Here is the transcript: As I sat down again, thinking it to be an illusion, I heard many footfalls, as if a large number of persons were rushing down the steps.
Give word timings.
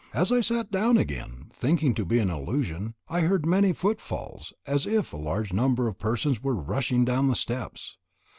As 0.15 0.31
I 0.31 0.41
sat 0.41 0.71
down 0.71 0.97
again, 0.97 1.45
thinking 1.53 1.91
it 1.91 1.95
to 1.97 2.05
be 2.05 2.17
an 2.17 2.31
illusion, 2.31 2.95
I 3.07 3.21
heard 3.21 3.45
many 3.45 3.71
footfalls, 3.71 4.51
as 4.65 4.87
if 4.87 5.13
a 5.13 5.17
large 5.17 5.53
number 5.53 5.87
of 5.87 5.99
persons 5.99 6.41
were 6.41 6.55
rushing 6.55 7.05
down 7.05 7.27
the 7.27 7.35
steps. 7.35 7.97